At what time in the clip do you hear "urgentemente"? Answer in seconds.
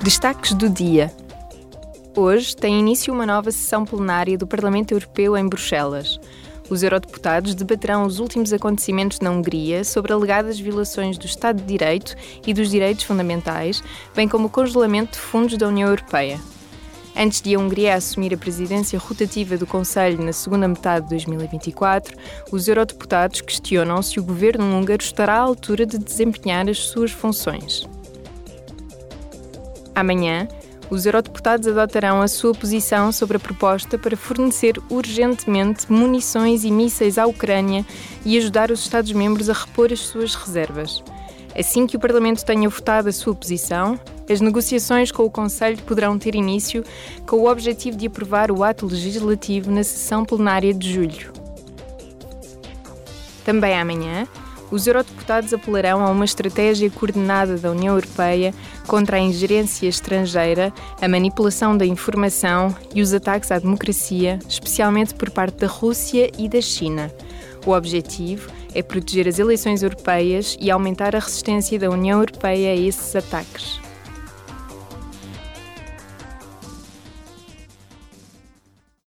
34.88-35.90